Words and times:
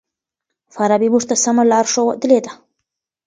فارابي 0.73 1.07
موږ 1.13 1.23
ته 1.29 1.35
سمه 1.43 1.63
لار 1.71 1.85
ښودلې 1.93 2.39
ده. 2.45 2.51